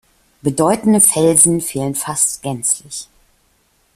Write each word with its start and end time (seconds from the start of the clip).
Bedeutende 0.41 0.99
Felsen 0.99 1.61
fehlen 1.61 1.93
fast 1.93 2.41
gänzlich. 2.41 3.07